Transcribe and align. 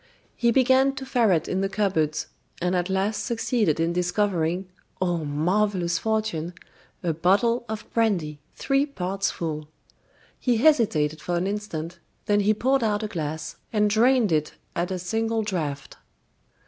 He 0.35 0.49
began 0.49 0.95
to 0.95 1.05
ferret 1.05 1.47
in 1.47 1.61
the 1.61 1.69
cupboards, 1.69 2.25
and 2.59 2.75
at 2.75 2.89
last 2.89 3.23
succeeded 3.23 3.79
in 3.79 3.93
discovering 3.93 4.67
oh, 4.99 5.23
marvelous 5.23 5.99
fortune! 5.99 6.55
a 7.03 7.13
bottle 7.13 7.65
of 7.69 7.85
brandy, 7.93 8.39
three 8.55 8.87
parts 8.87 9.29
full. 9.29 9.67
He 10.39 10.57
hesitated 10.57 11.21
for 11.21 11.35
an 11.37 11.45
instant, 11.45 11.99
then 12.25 12.39
he 12.39 12.53
poured 12.55 12.83
out 12.83 13.03
a 13.03 13.07
glass, 13.07 13.57
and 13.71 13.91
drained 13.91 14.31
it 14.31 14.55
at 14.75 14.89
a 14.89 14.97
single 14.97 15.43
draft. 15.43 15.97